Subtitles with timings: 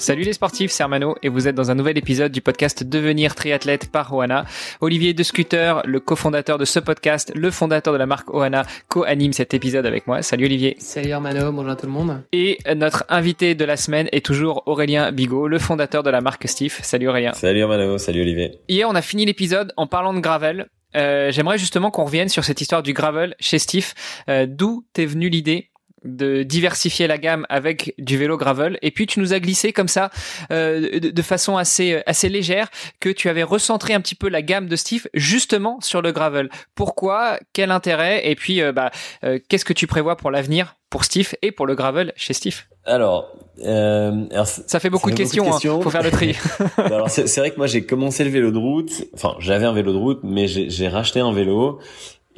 [0.00, 3.34] Salut les sportifs, c'est Armano et vous êtes dans un nouvel épisode du podcast Devenir
[3.34, 4.44] triathlète par Oana.
[4.80, 9.32] Olivier De Scooter, le cofondateur de ce podcast, le fondateur de la marque Oana, co-anime
[9.32, 10.22] cet épisode avec moi.
[10.22, 10.76] Salut Olivier.
[10.78, 12.22] Salut Armano, bonjour à tout le monde.
[12.32, 16.46] Et notre invité de la semaine est toujours Aurélien Bigot, le fondateur de la marque
[16.48, 16.78] Steve.
[16.80, 17.32] Salut Aurélien.
[17.32, 18.52] Salut Armano, salut Olivier.
[18.68, 20.68] Hier, on a fini l'épisode en parlant de gravel.
[20.94, 23.92] Euh, J'aimerais justement qu'on revienne sur cette histoire du gravel chez Steve.
[24.28, 25.70] Euh, D'où t'es venue l'idée
[26.04, 28.78] de diversifier la gamme avec du vélo gravel.
[28.82, 30.10] Et puis tu nous as glissé comme ça
[30.52, 32.68] euh, de, de, façon assez assez légère
[33.00, 36.48] que tu avais recentré un petit peu la gamme de Steve justement sur le gravel.
[36.74, 37.38] Pourquoi?
[37.52, 38.28] Quel intérêt?
[38.28, 38.90] Et puis euh, bah
[39.24, 42.62] euh, qu'est-ce que tu prévois pour l'avenir pour Steve et pour le gravel chez Steve?
[42.84, 45.80] Alors, euh, alors, ça fait beaucoup de questions, il hein.
[45.82, 46.34] faut faire le tri.
[46.78, 49.92] alors c'est vrai que moi j'ai commencé le vélo de route, enfin j'avais un vélo
[49.92, 51.80] de route, mais j'ai racheté un vélo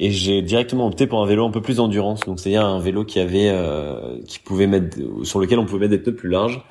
[0.01, 2.21] et j'ai directement opté pour un vélo un peu plus endurance.
[2.21, 5.91] Donc c'est-à-dire un vélo qui avait euh, qui pouvait mettre sur lequel on pouvait mettre
[5.91, 6.61] des pneus plus larges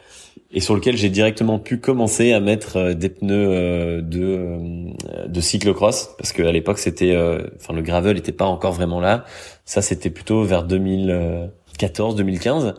[0.53, 5.27] et sur lequel j'ai directement pu commencer à mettre euh, des pneus euh, de euh,
[5.29, 6.11] de cyclocross.
[6.19, 7.17] Parce qu'à l'époque c'était
[7.57, 9.25] enfin le gravel n'était pas encore vraiment là.
[9.65, 12.75] Ça c'était plutôt vers 2014 2015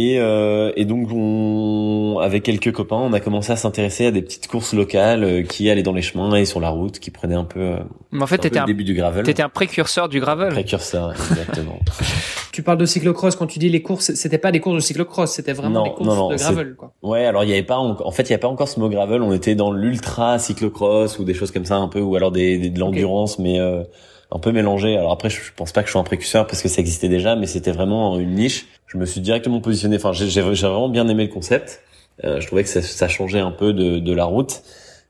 [0.00, 4.22] et, euh, et, donc, on, avec quelques copains, on a commencé à s'intéresser à des
[4.22, 7.34] petites courses locales euh, qui allaient dans les chemins et sur la route, qui prenaient
[7.34, 7.58] un peu.
[7.58, 7.78] Euh,
[8.12, 9.24] Mais en fait, t'étais un, début du gravel.
[9.24, 10.50] T'étais un précurseur du gravel.
[10.50, 11.80] Précurseur, exactement.
[12.58, 15.30] tu parles de cyclocross quand tu dis les courses, c'était pas des courses de cyclocross,
[15.30, 16.92] c'était vraiment des courses de gravel, quoi.
[17.02, 18.88] Ouais, alors il y avait pas, en fait, il y a pas encore ce mot
[18.88, 19.22] gravel.
[19.22, 22.58] On était dans l'ultra cyclocross ou des choses comme ça un peu, ou alors des,
[22.58, 23.84] des de l'endurance, mais euh,
[24.32, 24.96] un peu mélangé.
[24.96, 27.36] Alors après, je pense pas que je sois un précurseur parce que ça existait déjà,
[27.36, 28.66] mais c'était vraiment une niche.
[28.88, 29.94] Je me suis directement positionné.
[29.94, 31.82] Enfin, j'ai vraiment bien aimé le concept.
[32.24, 34.62] Euh, je trouvais que ça, ça, changeait un peu de, de la route.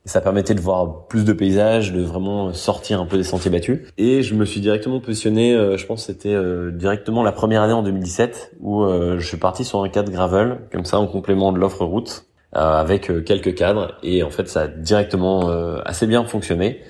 [0.05, 3.81] Ça permettait de voir plus de paysages, de vraiment sortir un peu des sentiers battus.
[3.99, 5.55] Et je me suis directement positionné.
[5.55, 9.27] Euh, je pense que c'était euh, directement la première année en 2017 où euh, je
[9.27, 13.55] suis parti sur un cadre gravel, comme ça en complément de l'offre route, avec quelques
[13.55, 13.99] cadres.
[14.03, 15.49] Et en fait, ça a directement
[15.85, 16.81] assez bien fonctionné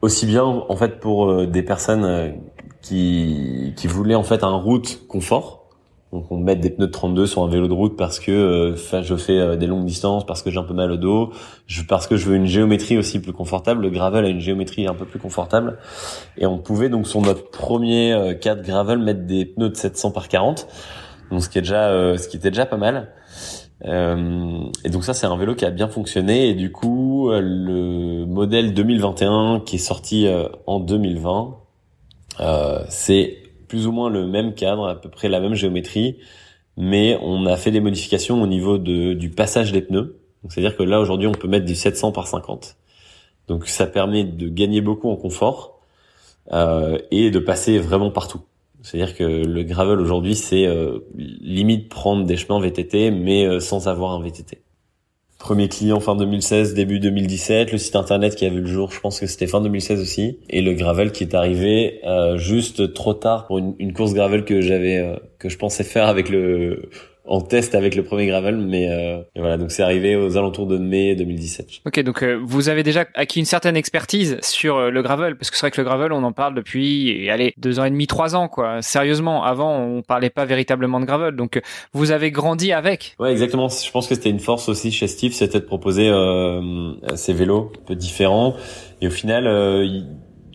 [0.00, 2.34] aussi bien en fait pour des personnes
[2.80, 5.61] qui qui voulaient en fait un route confort.
[6.12, 9.02] Donc on met des pneus de 32 sur un vélo de route parce que euh,
[9.02, 11.32] je fais des longues distances, parce que j'ai un peu mal au dos,
[11.66, 13.82] je, parce que je veux une géométrie aussi plus confortable.
[13.82, 15.78] Le gravel a une géométrie un peu plus confortable.
[16.36, 20.28] Et on pouvait donc sur notre premier 4 gravel mettre des pneus de 700 par
[20.28, 20.66] 40,
[21.30, 23.08] donc ce qui est déjà ce qui était déjà pas mal.
[23.84, 26.48] Euh, et donc ça, c'est un vélo qui a bien fonctionné.
[26.48, 31.56] Et du coup, euh, le modèle 2021 qui est sorti euh, en 2020,
[32.40, 33.38] euh, c'est
[33.72, 36.18] plus ou moins le même cadre, à peu près la même géométrie,
[36.76, 40.20] mais on a fait des modifications au niveau de, du passage des pneus.
[40.50, 42.76] C'est-à-dire que là, aujourd'hui, on peut mettre du 700 par 50.
[43.48, 45.80] Donc ça permet de gagner beaucoup en confort
[46.52, 48.42] euh, et de passer vraiment partout.
[48.82, 53.88] C'est-à-dire que le gravel aujourd'hui, c'est euh, limite prendre des chemins VTT, mais euh, sans
[53.88, 54.60] avoir un VTT.
[55.42, 59.00] Premier client fin 2016, début 2017, le site internet qui a vu le jour, je
[59.00, 63.12] pense que c'était fin 2016 aussi, et le gravel qui est arrivé euh, juste trop
[63.12, 66.90] tard pour une, une course gravel que j'avais, que je pensais faire avec le
[67.24, 70.76] en test avec le premier gravel, mais euh, voilà, donc c'est arrivé aux alentours de
[70.76, 71.68] mai 2017.
[71.86, 75.50] Ok, donc euh, vous avez déjà acquis une certaine expertise sur euh, le gravel, parce
[75.50, 78.06] que c'est vrai que le gravel, on en parle depuis, allez, deux ans et demi,
[78.08, 78.82] trois ans, quoi.
[78.82, 81.60] Sérieusement, avant, on parlait pas véritablement de gravel, donc
[81.92, 83.14] vous avez grandi avec.
[83.20, 83.68] Ouais, exactement.
[83.68, 86.10] Je pense que c'était une force aussi chez Steve, c'était de proposer
[87.14, 88.56] ces vélos un peu différents,
[89.00, 89.44] et au final,
[89.84, 90.06] il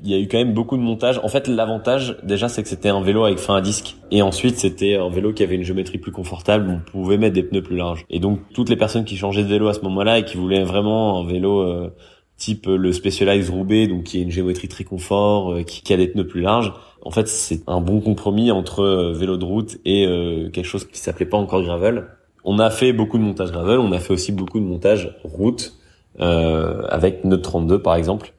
[0.03, 1.19] y a eu quand même beaucoup de montage.
[1.23, 4.57] En fait, l'avantage déjà, c'est que c'était un vélo avec frein à disque, et ensuite
[4.57, 6.69] c'était un vélo qui avait une géométrie plus confortable.
[6.69, 8.05] On pouvait mettre des pneus plus larges.
[8.09, 10.63] Et donc toutes les personnes qui changeaient de vélo à ce moment-là et qui voulaient
[10.63, 11.93] vraiment un vélo euh,
[12.37, 16.07] type le Specialized Roubaix, donc qui a une géométrie très confort, euh, qui, a des
[16.07, 16.73] pneus plus larges.
[17.03, 20.05] En fait, c'est un bon compromis entre euh, vélo de route et
[20.53, 22.07] quelque chose qui s'appelait pas encore gravel.
[22.43, 25.73] On a fait beaucoup de montage gravel, on a fait aussi beaucoup de montage route
[26.19, 28.36] avec notre 32 par exemple euh,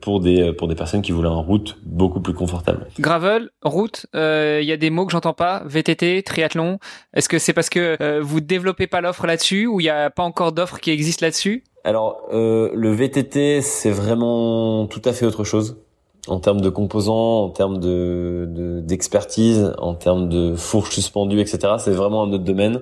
[0.00, 2.86] pour des pour des personnes qui voulaient une route beaucoup plus confortable.
[2.98, 5.62] Gravel, route, il euh, y a des mots que j'entends pas.
[5.66, 6.78] VTT, triathlon.
[7.12, 10.10] Est-ce que c'est parce que euh, vous développez pas l'offre là-dessus ou il y a
[10.10, 11.64] pas encore d'offre qui existe là-dessus?
[11.84, 15.82] Alors euh, le VTT c'est vraiment tout à fait autre chose
[16.28, 21.74] en termes de composants, en termes de d'expertise, en termes de fourche suspendue, etc.
[21.78, 22.80] C'est vraiment un autre domaine.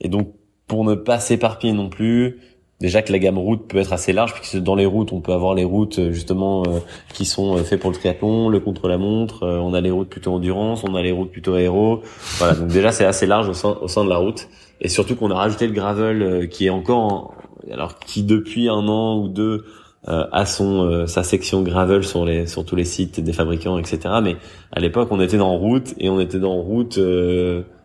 [0.00, 0.34] Et donc
[0.66, 2.40] pour ne pas s'éparpiller non plus,
[2.80, 5.32] déjà que la gamme route peut être assez large puisque dans les routes on peut
[5.32, 6.78] avoir les routes euh, justement euh,
[7.12, 10.84] qui sont euh, faites pour le triathlon, le contre-la-montre, on a les routes plutôt endurance,
[10.84, 12.02] on a les routes plutôt aéro.
[12.38, 14.48] Voilà, donc déjà c'est assez large au sein au sein de la route
[14.80, 17.34] et surtout qu'on a rajouté le gravel qui est encore
[17.70, 19.64] alors qui depuis un an ou deux
[20.06, 23.98] a son sa section gravel sur les sur tous les sites des fabricants etc.
[24.22, 24.36] Mais
[24.70, 26.98] à l'époque on était dans route et on était dans route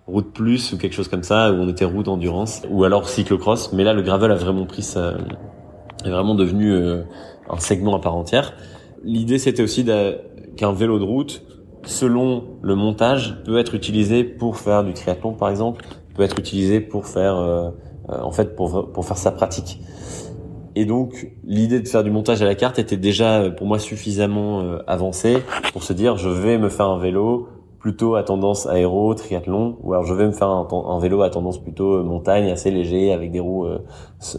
[0.07, 3.73] route plus ou quelque chose comme ça où on était route endurance ou alors cyclocross.
[3.73, 5.15] Mais là le gravel a vraiment pris ça
[6.05, 7.03] est vraiment devenu euh,
[7.49, 8.53] un segment à part entière.
[9.03, 9.85] L'idée c'était aussi
[10.57, 11.43] qu'un vélo de route
[11.83, 15.83] selon le montage peut être utilisé pour faire du triathlon par exemple
[16.13, 17.69] peut être utilisé pour faire euh,
[18.09, 19.79] euh, en fait pour pour faire sa pratique.
[20.75, 24.63] Et donc l'idée de faire du montage à la carte était déjà pour moi suffisamment
[24.87, 25.43] avancée
[25.73, 27.49] pour se dire je vais me faire un vélo
[27.81, 31.61] plutôt à tendance aéro, triathlon, ou alors je vais me faire un, vélo à tendance
[31.61, 33.79] plutôt euh, montagne, assez léger, avec des roues euh,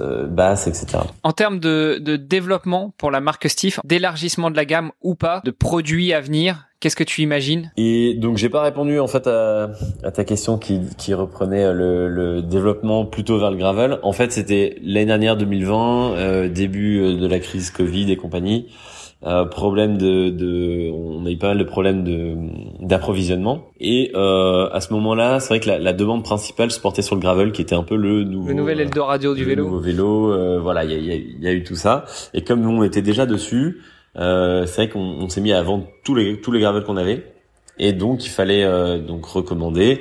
[0.00, 0.98] euh, basses, etc.
[1.24, 5.42] En termes de, de développement pour la marque Stiff, d'élargissement de la gamme ou pas,
[5.44, 7.70] de produits à venir, Qu'est-ce que tu imagines?
[7.76, 9.70] Et donc j'ai pas répondu en fait à,
[10.02, 14.00] à ta question qui, qui reprenait le, le, développement plutôt vers le gravel.
[14.02, 18.66] En fait c'était l'année dernière 2020, euh, début de la crise Covid et compagnie.
[19.24, 22.34] Euh, problème de, de, on a eu pas mal de problèmes de
[22.80, 27.02] d'approvisionnement et euh, à ce moment-là, c'est vrai que la, la, demande principale se portait
[27.02, 29.66] sur le gravel, qui était un peu le nouveau, le nouvel Eldorado du vélo.
[29.66, 32.04] Nouveau vélo, euh, voilà, il y a, y, a, y a, eu tout ça.
[32.34, 33.82] Et comme nous on était déjà dessus,
[34.16, 36.96] euh, c'est vrai qu'on on, s'est mis à vendre tous les tous les gravels qu'on
[36.96, 37.32] avait,
[37.78, 40.00] et donc il fallait euh, donc recommander.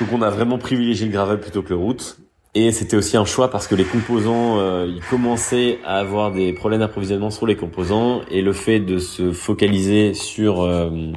[0.00, 2.18] Donc on a vraiment privilégié le gravel plutôt que le route.
[2.54, 6.52] Et c'était aussi un choix parce que les composants, euh, ils commençaient à avoir des
[6.52, 11.12] problèmes d'approvisionnement sur les composants et le fait de se focaliser sur euh,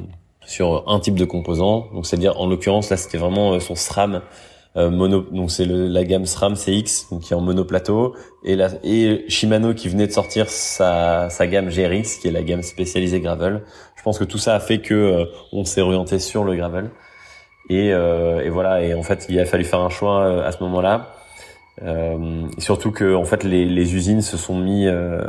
[0.46, 4.22] sur un type de composant, donc c'est-à-dire en l'occurrence là c'était vraiment euh, son SRAM
[4.74, 9.74] mono, donc c'est la gamme SRAM CX donc qui est en monoplateau et et Shimano
[9.74, 13.62] qui venait de sortir sa sa gamme GRX qui est la gamme spécialisée gravel.
[13.96, 16.90] Je pense que tout ça a fait que on s'est orienté sur le gravel.
[17.68, 18.82] Et, et, voilà.
[18.82, 21.14] Et en fait, il a fallu faire un choix à ce moment-là.
[21.80, 25.22] Euh, surtout que en fait les, les usines se sont mis euh,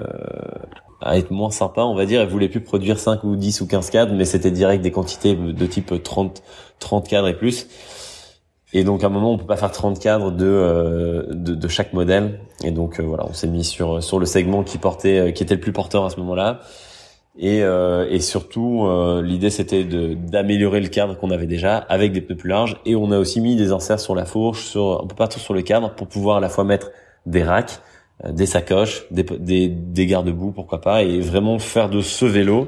[1.02, 2.22] à être moins sympas, on va dire.
[2.22, 5.36] Elles voulaient plus produire 5 ou 10 ou 15 cadres, mais c'était direct des quantités
[5.36, 6.44] de type 30,
[6.80, 7.68] 30 cadres et plus.
[8.74, 11.68] Et donc à un moment, on peut pas faire 30 cadres de, euh, de, de,
[11.68, 12.40] chaque modèle.
[12.64, 15.56] Et donc euh, voilà, on s'est mis sur sur le segment qui portait, qui était
[15.56, 16.62] le plus porteur à ce moment-là.
[17.38, 22.12] Et, euh, et surtout, euh, l'idée c'était de d'améliorer le cadre qu'on avait déjà avec
[22.12, 22.80] des pneus plus larges.
[22.86, 25.54] Et on a aussi mis des inserts sur la fourche, sur un peu partout sur
[25.54, 26.92] le cadre, pour pouvoir à la fois mettre
[27.26, 27.80] des racks,
[28.24, 32.68] euh, des sacoches, des, des, des garde-boue, pourquoi pas, et vraiment faire de ce vélo,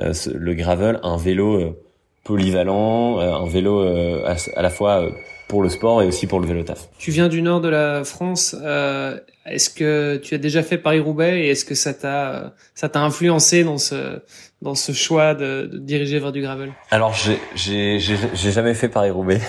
[0.00, 1.76] euh, le gravel, un vélo
[2.24, 5.08] polyvalent, un vélo à, à, la fois
[5.50, 6.88] pour le sport et aussi pour le vélo taf.
[6.96, 8.54] Tu viens du nord de la France.
[8.62, 13.00] Euh, est-ce que tu as déjà fait Paris-Roubaix et est-ce que ça t'a ça t'a
[13.00, 14.20] influencé dans ce
[14.62, 16.72] dans ce choix de, de diriger vers du gravel?
[16.92, 19.40] Alors j'ai j'ai j'ai jamais fait Paris-Roubaix,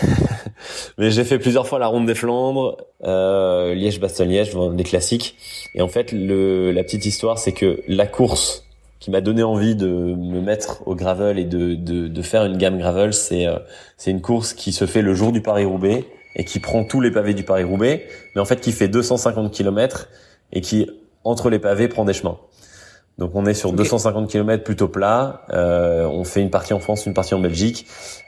[0.98, 5.38] mais j'ai fait plusieurs fois la Ronde des Flandres, euh, Liège-Bastogne-Liège, des classiques.
[5.75, 8.65] Et en fait le la petite histoire c'est que la course
[9.01, 12.56] qui m'a donné envie de me mettre au gravel et de, de, de faire une
[12.56, 13.57] gamme gravel, c'est euh,
[13.98, 16.06] c'est une course qui se fait le jour du Paris-Roubaix
[16.36, 18.06] et qui prend tous les pavés du Paris-Roubaix,
[18.36, 20.07] mais en fait qui fait 250 km
[20.53, 20.89] et qui,
[21.24, 22.38] entre les pavés, prend des chemins.
[23.18, 25.45] Donc on est sur 250 km plutôt plat.
[25.51, 27.86] Euh, on fait une partie en France, une partie en Belgique.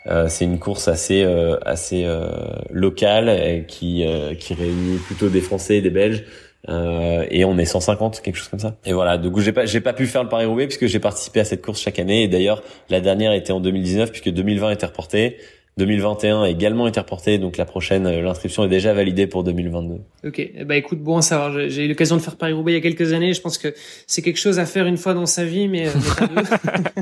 [0.07, 2.27] Euh, c'est une course assez euh, assez euh,
[2.69, 4.06] locale et qui
[4.39, 6.25] qui réunit plutôt des Français et des Belges.
[6.69, 9.81] Euh, et on est 150 quelque chose comme ça et voilà donc j'ai pas j'ai
[9.81, 12.29] pas pu faire le Paris Roubaix puisque j'ai participé à cette course chaque année et
[12.29, 15.39] d'ailleurs la dernière était en 2019 puisque 2020 était reporté
[15.77, 19.95] 2021 également été reporté, donc la prochaine, euh, l'inscription est déjà validée pour 2022.
[20.23, 21.67] Ok, ben écoute, bon à savoir.
[21.67, 23.33] J'ai eu l'occasion de faire Paris-Roubaix il y a quelques années.
[23.33, 23.73] Je pense que
[24.05, 25.91] c'est quelque chose à faire une fois dans sa vie, mais, euh,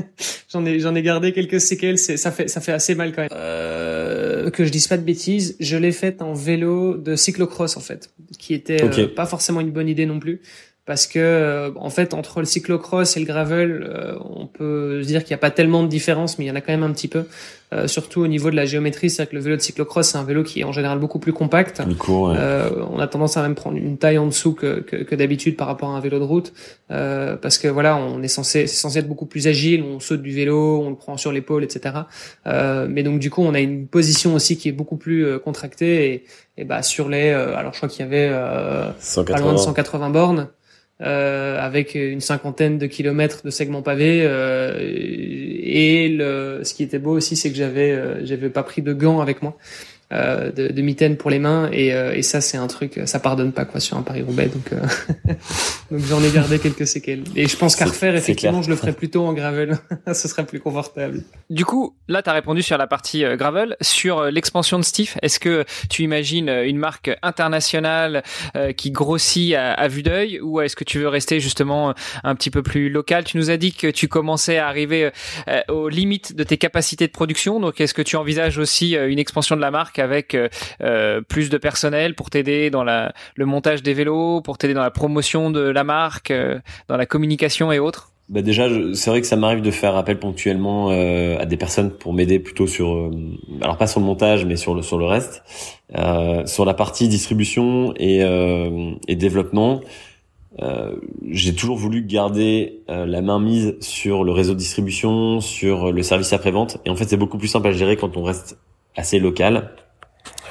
[0.50, 1.98] j'en ai j'en ai gardé quelques séquelles.
[1.98, 3.30] Ça fait ça fait assez mal quand même.
[3.34, 3.91] Euh,
[4.50, 8.10] que je dise pas de bêtises, je l'ai faite en vélo de cyclocross en fait,
[8.38, 10.40] qui était euh, pas forcément une bonne idée non plus
[10.84, 15.06] parce que euh, en fait entre le cyclocross et le gravel, euh, on peut se
[15.06, 16.82] dire qu'il n'y a pas tellement de différence, mais il y en a quand même
[16.82, 17.26] un petit peu,
[17.72, 19.08] euh, surtout au niveau de la géométrie.
[19.08, 21.32] C'est que le vélo de cyclocross, c'est un vélo qui est en général beaucoup plus
[21.32, 21.80] compact.
[22.92, 25.68] on a tendance à même prendre une taille en dessous que, que, que d'habitude par
[25.68, 26.52] rapport à un vélo de route,
[26.88, 29.84] parce que voilà, on est censé, c'est censé être beaucoup plus agile.
[29.84, 31.94] On saute du vélo, on le prend sur l'épaule, etc.
[32.44, 36.24] mais donc du coup, on a une position aussi qui est beaucoup plus contractée et,
[36.56, 40.48] et bah sur les, alors je crois qu'il y avait pas loin de 180 bornes.
[41.02, 44.22] Euh, avec une cinquantaine de kilomètres de segments pavés.
[44.24, 48.92] Euh, et ce qui était beau aussi, c'est que j'avais, euh, j'avais pas pris de
[48.92, 49.56] gants avec moi.
[50.12, 53.64] De, de mitaines pour les mains et, et ça c'est un truc ça pardonne pas
[53.64, 54.70] quoi sur un Paris Roubaix donc
[55.90, 58.92] donc j'en ai gardé quelques séquelles et je pense qu'à refaire effectivement je le ferais
[58.92, 59.78] plutôt en gravel
[60.12, 61.22] ce serait plus confortable.
[61.50, 65.40] Du coup là tu as répondu sur la partie gravel sur l'expansion de Steve est-ce
[65.40, 68.22] que tu imagines une marque internationale
[68.76, 72.50] qui grossit à, à vue d'œil ou est-ce que tu veux rester justement un petit
[72.50, 73.24] peu plus local?
[73.24, 75.10] Tu nous as dit que tu commençais à arriver
[75.48, 77.60] euh, aux limites de tes capacités de production.
[77.60, 81.48] Donc, est-ce que tu envisages aussi euh, une expansion de la marque avec euh, plus
[81.48, 85.60] de personnel pour t'aider dans le montage des vélos, pour t'aider dans la promotion de
[85.60, 86.32] la marque,
[86.88, 88.10] dans la communication et autres?
[88.28, 92.12] Bah déjà, c'est vrai que ça m'arrive de faire appel ponctuellement à des personnes pour
[92.12, 93.10] m'aider plutôt sur,
[93.60, 95.42] alors pas sur le montage, mais sur le sur le reste,
[96.46, 98.20] sur la partie distribution et,
[99.08, 99.80] et développement.
[100.60, 100.96] Euh,
[101.30, 106.02] j'ai toujours voulu garder euh, la main mise sur le réseau de distribution, sur le
[106.02, 106.78] service après-vente.
[106.84, 108.58] Et en fait, c'est beaucoup plus simple à gérer quand on reste
[108.94, 109.70] assez local.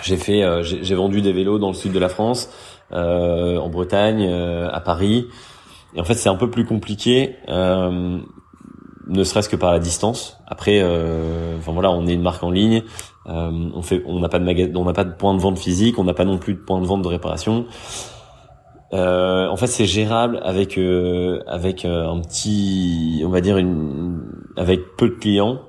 [0.02, 2.50] J'ai fait, euh, j'ai vendu des vélos dans le sud de la France,
[2.92, 5.28] en Bretagne, à Paris.
[5.96, 10.38] Et en fait, c'est un peu plus compliqué, ne serait-ce que par la distance.
[10.48, 10.84] Après,
[11.58, 12.84] enfin voilà, on est une marque en ligne.
[13.26, 16.00] on fait, on n'a pas de magasin, on n'a pas de point de vente physique,
[16.00, 17.66] on n'a pas non plus de point de vente de réparation.
[18.94, 24.22] Euh, en fait, c'est gérable avec euh, avec euh, un petit, on va dire une,
[24.58, 25.62] avec peu de clients.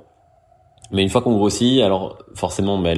[0.92, 2.94] Mais une fois qu'on grossit, alors forcément, bah,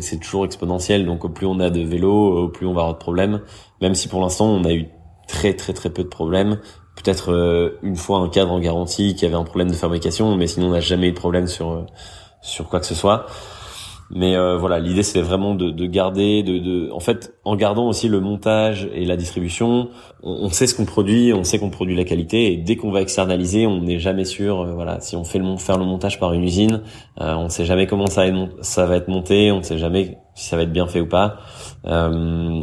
[0.00, 1.06] c'est toujours exponentiel.
[1.06, 3.40] Donc, plus on a de vélos, au plus on va avoir de problèmes.
[3.80, 4.86] Même si pour l'instant, on a eu
[5.28, 6.60] très très très peu de problèmes.
[6.96, 10.46] Peut-être euh, une fois un cadre en garantie qui avait un problème de fabrication, mais
[10.46, 11.86] sinon on n'a jamais eu de problème sur
[12.42, 13.26] sur quoi que ce soit.
[14.10, 17.86] Mais euh, voilà, l'idée c'est vraiment de, de garder, de, de, en fait, en gardant
[17.88, 19.90] aussi le montage et la distribution,
[20.22, 23.02] on, sait ce qu'on produit, on sait qu'on produit la qualité, et dès qu'on va
[23.02, 24.60] externaliser, on n'est jamais sûr.
[24.60, 26.82] Euh, voilà, si on fait le faire le montage par une usine,
[27.20, 28.24] euh, on sait jamais comment ça
[28.86, 31.36] va, être, monté, on ne sait jamais si ça va être bien fait ou pas.
[31.86, 32.62] Euh,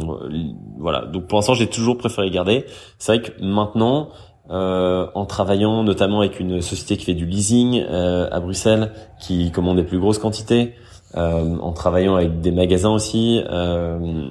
[0.78, 2.64] voilà, donc pour l'instant j'ai toujours préféré garder.
[2.98, 4.08] C'est vrai que maintenant,
[4.48, 9.50] euh, en travaillant notamment avec une société qui fait du leasing euh, à Bruxelles, qui
[9.50, 10.74] commande des plus grosses quantités,
[11.14, 14.28] en travaillant avec des magasins aussi, euh,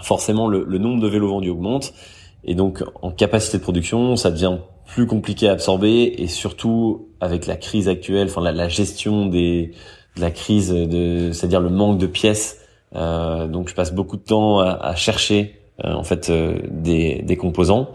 [0.00, 1.92] forcément le, le, nombre de vélos vendus augmente
[2.44, 7.46] et donc en capacité de production, ça devient plus compliqué à absorber et surtout avec
[7.46, 9.72] la crise actuelle, enfin la, la gestion des
[10.16, 12.60] de la crise, de, c'est-à-dire le manque de pièces.
[12.94, 17.20] Euh, donc je passe beaucoup de temps à, à chercher euh, en fait euh, des,
[17.22, 17.88] des composants.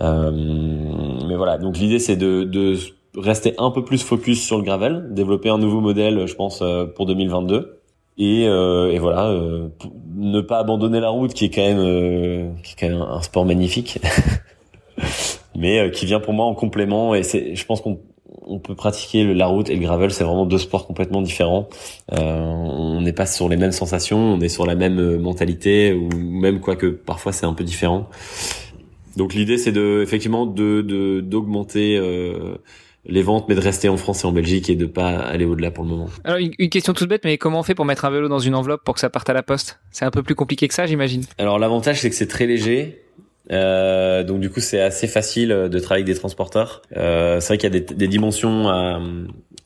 [0.00, 2.76] mais voilà, donc l'idée c'est de, de
[3.16, 6.86] rester un peu plus focus sur le gravel, développer un nouveau modèle, je pense, euh,
[6.86, 7.82] pour 2022.
[8.18, 9.68] Et, euh, et voilà, euh,
[10.14, 13.22] ne pas abandonner la route, qui est quand même, euh, qui est quand même un
[13.22, 14.00] sport magnifique,
[15.56, 17.14] mais qui vient pour moi en complément.
[17.14, 18.00] Et je pense qu'on
[18.44, 21.68] on peut pratiquer la route et le gravel, c'est vraiment deux sports complètement différents.
[22.10, 26.60] on n'est pas sur les mêmes sensations, on est sur la même mentalité, ou même
[26.60, 28.08] quoique parfois c'est un peu différent.
[29.16, 32.56] Donc l'idée c'est de effectivement de d'augmenter euh,
[33.04, 35.70] les ventes, mais de rester en France et en Belgique et de pas aller au-delà
[35.70, 36.08] pour le moment.
[36.24, 38.54] Alors une, question toute bête, mais comment on fait pour mettre un vélo dans une
[38.54, 39.80] enveloppe pour que ça parte à la poste?
[39.90, 41.24] C'est un peu plus compliqué que ça, j'imagine.
[41.38, 43.02] Alors l'avantage c'est que c'est très léger.
[43.50, 46.82] Euh, donc du coup c'est assez facile de travailler avec des transporteurs.
[46.96, 49.00] Euh, c'est vrai qu'il y a des, des dimensions à,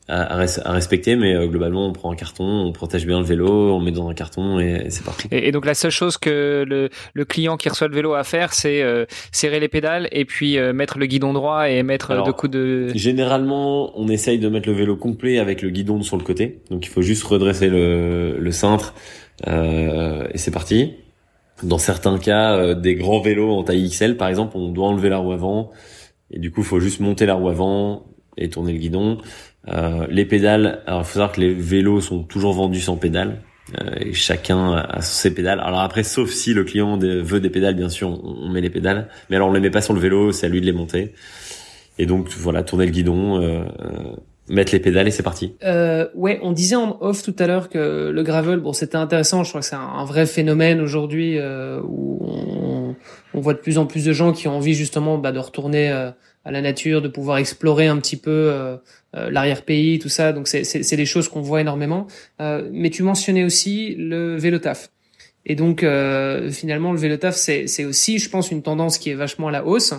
[0.07, 3.73] à, à, respecter, mais euh, globalement, on prend un carton, on protège bien le vélo,
[3.73, 5.27] on met dans un carton et, c'est parti.
[5.31, 8.23] Et, donc la seule chose que le, le, client qui reçoit le vélo a à
[8.23, 12.23] faire, c'est euh, serrer les pédales et puis euh, mettre le guidon droit et mettre
[12.23, 12.87] deux coups de.
[12.95, 16.85] Généralement, on essaye de mettre le vélo complet avec le guidon sur le côté, donc
[16.85, 18.93] il faut juste redresser le, le cintre
[19.45, 20.93] et c'est parti.
[21.63, 25.17] Dans certains cas, des grands vélos en taille XL, par exemple, on doit enlever la
[25.17, 25.71] roue avant
[26.31, 28.05] et du coup, il faut juste monter la roue avant
[28.37, 29.17] et tourner le guidon.
[29.69, 33.41] Euh, les pédales, alors il faut savoir que les vélos sont toujours vendus sans pédales.
[33.81, 35.59] Euh, et chacun a ses pédales.
[35.59, 39.09] Alors après, sauf si le client veut des pédales, bien sûr, on, met les pédales.
[39.29, 41.13] Mais alors on les met pas sur le vélo, c'est à lui de les monter.
[41.99, 43.63] Et donc voilà, tourner le guidon, euh,
[44.49, 45.55] mettre les pédales et c'est parti.
[45.63, 49.43] Euh, ouais, on disait en off tout à l'heure que le gravel, bon, c'était intéressant.
[49.43, 52.95] Je crois que c'est un, vrai phénomène aujourd'hui euh, où
[53.33, 55.91] on, voit de plus en plus de gens qui ont envie justement bah, de retourner
[55.91, 56.11] euh,
[56.47, 58.77] à la nature, de pouvoir explorer un petit peu euh,
[59.15, 60.31] euh, l'arrière-pays, tout ça.
[60.31, 62.07] Donc c'est des choses qu'on voit énormément.
[62.39, 64.89] Euh, mais tu mentionnais aussi le vélo taf.
[65.45, 65.85] Et donc
[66.51, 69.65] finalement le vélo taf c'est aussi, je pense, une tendance qui est vachement à la
[69.65, 69.93] hausse.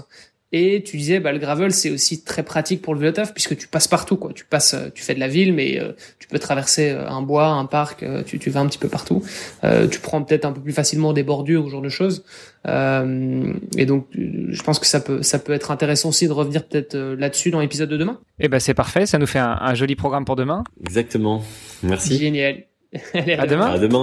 [0.50, 3.55] Et tu disais, bah, le gravel, c'est aussi très pratique pour le vélo taf puisque
[3.57, 4.33] tu passes partout, quoi.
[4.33, 7.21] Tu passes, euh, tu fais de la ville, mais euh, tu peux traverser euh, un
[7.21, 9.23] bois, un parc, tu, tu vas un petit peu partout.
[9.90, 12.25] tu prends peut-être un peu plus facilement des bordures, ce genre de choses.
[12.67, 16.97] et donc, je pense que ça peut, ça peut être intéressant aussi de revenir peut-être
[16.97, 18.19] là-dessus dans l'épisode de demain.
[18.40, 19.05] Eh ben, c'est parfait.
[19.05, 20.64] Ça nous fait un, joli programme pour demain.
[20.81, 21.43] Exactement.
[21.83, 22.19] Merci.
[22.19, 22.64] Génial.
[23.14, 23.73] à demain.
[23.73, 24.02] À demain.